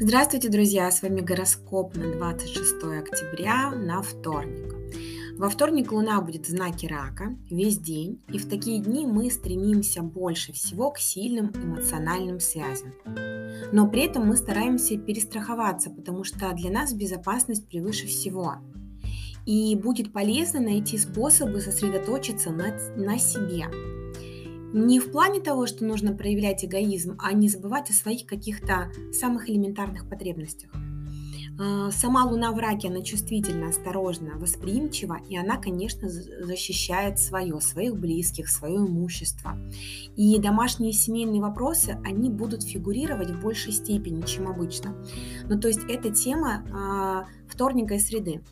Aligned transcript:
Здравствуйте, 0.00 0.48
друзья! 0.48 0.90
С 0.90 1.02
вами 1.02 1.20
гороскоп 1.20 1.94
на 1.94 2.10
26 2.10 2.82
октября 2.98 3.70
на 3.70 4.02
вторник. 4.02 4.74
Во 5.38 5.48
вторник 5.48 5.92
Луна 5.92 6.20
будет 6.20 6.46
в 6.46 6.50
знаке 6.50 6.88
Рака 6.88 7.36
весь 7.48 7.78
день, 7.78 8.20
и 8.28 8.38
в 8.38 8.48
такие 8.48 8.82
дни 8.82 9.06
мы 9.06 9.30
стремимся 9.30 10.02
больше 10.02 10.52
всего 10.52 10.90
к 10.90 10.98
сильным 10.98 11.52
эмоциональным 11.54 12.40
связям. 12.40 12.92
Но 13.70 13.88
при 13.88 14.06
этом 14.06 14.26
мы 14.26 14.36
стараемся 14.36 14.98
перестраховаться, 14.98 15.90
потому 15.90 16.24
что 16.24 16.52
для 16.54 16.72
нас 16.72 16.92
безопасность 16.92 17.68
превыше 17.68 18.08
всего. 18.08 18.56
И 19.46 19.76
будет 19.76 20.12
полезно 20.12 20.58
найти 20.58 20.98
способы 20.98 21.60
сосредоточиться 21.60 22.50
на, 22.50 22.76
на 22.96 23.16
себе, 23.16 23.66
не 24.74 24.98
в 24.98 25.12
плане 25.12 25.40
того, 25.40 25.66
что 25.66 25.84
нужно 25.84 26.12
проявлять 26.12 26.64
эгоизм, 26.64 27.16
а 27.20 27.32
не 27.32 27.48
забывать 27.48 27.90
о 27.90 27.92
своих 27.92 28.26
каких-то 28.26 28.90
самых 29.12 29.48
элементарных 29.48 30.08
потребностях. 30.08 30.70
А, 31.56 31.92
сама 31.92 32.24
Луна 32.24 32.50
в 32.50 32.58
раке, 32.58 32.88
она 32.88 33.00
чувствительна, 33.00 33.68
осторожна, 33.68 34.32
восприимчива, 34.34 35.18
и 35.28 35.36
она, 35.36 35.58
конечно, 35.58 36.08
защищает 36.08 37.20
свое, 37.20 37.60
своих 37.60 37.96
близких, 37.96 38.48
свое 38.48 38.78
имущество. 38.78 39.56
И 40.16 40.38
домашние 40.40 40.92
семейные 40.92 41.40
вопросы, 41.40 41.96
они 42.04 42.28
будут 42.28 42.64
фигурировать 42.64 43.30
в 43.30 43.40
большей 43.40 43.72
степени, 43.72 44.22
чем 44.22 44.48
обычно. 44.48 44.96
Ну, 45.48 45.60
то 45.60 45.68
есть 45.68 45.84
это 45.88 46.10
тема 46.10 46.64
а, 46.72 47.26
вторника 47.48 47.94
и 47.94 48.00
среды. 48.00 48.42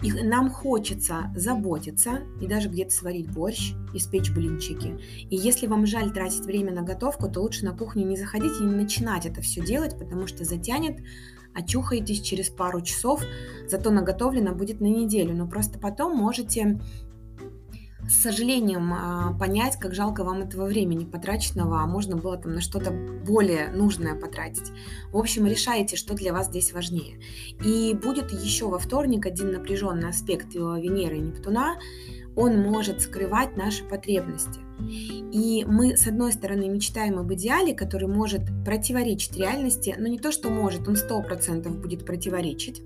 И 0.00 0.12
нам 0.12 0.48
хочется 0.48 1.32
заботиться 1.34 2.20
и 2.40 2.46
даже 2.46 2.68
где-то 2.68 2.90
сварить 2.92 3.30
борщ, 3.30 3.72
испечь 3.94 4.30
блинчики. 4.30 4.96
И 5.28 5.36
если 5.36 5.66
вам 5.66 5.86
жаль 5.86 6.12
тратить 6.12 6.44
время 6.44 6.72
на 6.72 6.82
готовку, 6.82 7.28
то 7.28 7.40
лучше 7.40 7.64
на 7.64 7.76
кухню 7.76 8.06
не 8.06 8.16
заходить 8.16 8.60
и 8.60 8.64
не 8.64 8.74
начинать 8.74 9.26
это 9.26 9.40
все 9.40 9.60
делать, 9.60 9.98
потому 9.98 10.28
что 10.28 10.44
затянет, 10.44 11.00
очухаетесь 11.52 12.20
через 12.20 12.48
пару 12.48 12.80
часов, 12.80 13.24
зато 13.66 13.90
наготовлено 13.90 14.54
будет 14.54 14.80
на 14.80 14.86
неделю. 14.86 15.34
Но 15.34 15.48
просто 15.48 15.80
потом 15.80 16.16
можете 16.16 16.78
с 18.08 18.22
сожалением 18.22 18.92
а, 18.94 19.36
понять, 19.38 19.78
как 19.78 19.94
жалко 19.94 20.24
вам 20.24 20.40
этого 20.40 20.64
времени 20.64 21.04
потраченного, 21.04 21.82
а 21.82 21.86
можно 21.86 22.16
было 22.16 22.36
там 22.38 22.54
на 22.54 22.60
что-то 22.60 22.90
более 22.90 23.68
нужное 23.68 24.14
потратить. 24.14 24.72
В 25.12 25.18
общем, 25.18 25.46
решайте, 25.46 25.96
что 25.96 26.14
для 26.14 26.32
вас 26.32 26.46
здесь 26.48 26.72
важнее. 26.72 27.20
И 27.64 27.94
будет 27.94 28.32
еще 28.32 28.68
во 28.68 28.78
вторник 28.78 29.26
один 29.26 29.52
напряженный 29.52 30.08
аспект 30.08 30.54
Венеры 30.54 31.18
и 31.18 31.20
Нептуна, 31.20 31.78
он 32.34 32.62
может 32.62 33.02
скрывать 33.02 33.56
наши 33.56 33.84
потребности. 33.84 34.60
И 35.32 35.64
мы, 35.66 35.96
с 35.96 36.06
одной 36.06 36.32
стороны, 36.32 36.68
мечтаем 36.68 37.18
об 37.18 37.32
идеале, 37.34 37.74
который 37.74 38.06
может 38.06 38.42
противоречить 38.64 39.36
реальности, 39.36 39.94
но 39.98 40.06
не 40.06 40.18
то, 40.18 40.30
что 40.30 40.48
может, 40.48 40.86
он 40.86 40.96
сто 40.96 41.20
процентов 41.20 41.76
будет 41.78 42.06
противоречить. 42.06 42.82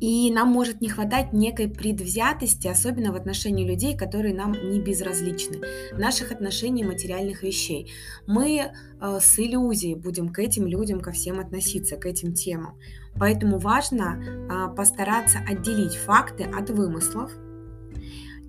И 0.00 0.30
нам 0.30 0.48
может 0.48 0.80
не 0.80 0.88
хватать 0.88 1.32
некой 1.32 1.68
предвзятости, 1.68 2.66
особенно 2.66 3.12
в 3.12 3.16
отношении 3.16 3.66
людей, 3.66 3.96
которые 3.96 4.34
нам 4.34 4.52
не 4.52 4.80
безразличны, 4.80 5.60
наших 5.92 6.32
отношений 6.32 6.84
материальных 6.84 7.42
вещей. 7.42 7.92
Мы 8.26 8.60
э, 8.60 9.18
с 9.20 9.38
иллюзией 9.38 9.94
будем 9.94 10.30
к 10.30 10.38
этим 10.40 10.66
людям, 10.66 11.00
ко 11.00 11.12
всем 11.12 11.38
относиться, 11.38 11.96
к 11.96 12.06
этим 12.06 12.34
темам. 12.34 12.76
Поэтому 13.16 13.58
важно 13.58 14.20
э, 14.20 14.74
постараться 14.74 15.38
отделить 15.38 15.94
факты 15.94 16.44
от 16.44 16.70
вымыслов, 16.70 17.30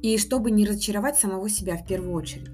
и 0.02 0.18
чтобы 0.18 0.52
не 0.52 0.66
разочаровать 0.66 1.18
самого 1.18 1.50
себя 1.50 1.78
в 1.78 1.86
первую 1.86 2.14
очередь. 2.14 2.50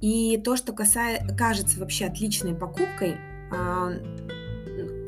И 0.00 0.40
то, 0.44 0.56
что 0.56 0.72
касается, 0.72 1.34
кажется 1.36 1.80
вообще 1.80 2.06
отличной 2.06 2.54
покупкой, 2.54 3.16
э, 3.52 4.37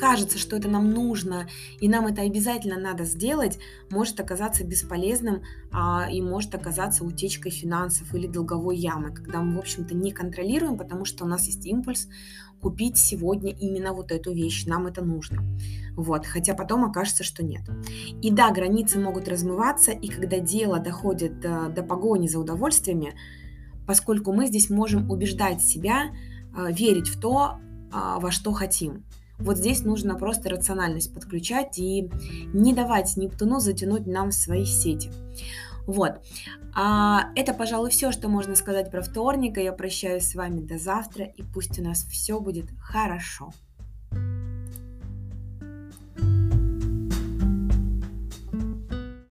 кажется, 0.00 0.38
что 0.38 0.56
это 0.56 0.66
нам 0.66 0.90
нужно, 0.92 1.46
и 1.78 1.86
нам 1.86 2.06
это 2.06 2.22
обязательно 2.22 2.80
надо 2.80 3.04
сделать, 3.04 3.58
может 3.90 4.18
оказаться 4.18 4.64
бесполезным 4.64 5.42
а, 5.70 6.08
и 6.10 6.22
может 6.22 6.54
оказаться 6.54 7.04
утечкой 7.04 7.52
финансов 7.52 8.14
или 8.14 8.26
долговой 8.26 8.78
ямы, 8.78 9.12
когда 9.12 9.42
мы, 9.42 9.56
в 9.56 9.58
общем-то, 9.58 9.94
не 9.94 10.12
контролируем, 10.12 10.78
потому 10.78 11.04
что 11.04 11.26
у 11.26 11.28
нас 11.28 11.44
есть 11.44 11.66
импульс 11.66 12.08
купить 12.62 12.96
сегодня 12.96 13.52
именно 13.52 13.92
вот 13.92 14.10
эту 14.10 14.32
вещь, 14.32 14.64
нам 14.64 14.86
это 14.86 15.04
нужно. 15.04 15.42
Вот, 15.96 16.24
хотя 16.24 16.54
потом 16.54 16.84
окажется, 16.86 17.22
что 17.22 17.44
нет. 17.44 17.62
И 18.22 18.30
да, 18.30 18.50
границы 18.52 18.98
могут 18.98 19.28
размываться, 19.28 19.92
и 19.92 20.08
когда 20.08 20.38
дело 20.38 20.78
доходит 20.78 21.40
до, 21.40 21.68
до 21.68 21.82
погони 21.82 22.26
за 22.26 22.38
удовольствиями, 22.38 23.12
поскольку 23.86 24.32
мы 24.32 24.46
здесь 24.46 24.70
можем 24.70 25.10
убеждать 25.10 25.60
себя, 25.60 26.10
а, 26.56 26.72
верить 26.72 27.08
в 27.08 27.20
то, 27.20 27.60
а, 27.92 28.18
во 28.18 28.30
что 28.30 28.52
хотим. 28.52 29.04
Вот 29.40 29.56
здесь 29.56 29.84
нужно 29.84 30.14
просто 30.14 30.50
рациональность 30.50 31.14
подключать 31.14 31.78
и 31.78 32.10
не 32.52 32.74
давать 32.74 33.16
Нептуну 33.16 33.60
затянуть 33.60 34.06
нам 34.06 34.30
в 34.30 34.34
свои 34.34 34.64
сети. 34.64 35.10
Вот. 35.86 36.20
А, 36.74 37.30
это, 37.34 37.52
пожалуй, 37.52 37.90
все, 37.90 38.12
что 38.12 38.28
можно 38.28 38.54
сказать 38.54 38.90
про 38.90 39.02
вторник. 39.02 39.58
Я 39.58 39.72
прощаюсь 39.72 40.24
с 40.24 40.34
вами 40.34 40.60
до 40.60 40.78
завтра, 40.78 41.24
и 41.24 41.42
пусть 41.42 41.78
у 41.78 41.82
нас 41.82 42.04
все 42.04 42.38
будет 42.38 42.66
хорошо. 42.80 43.52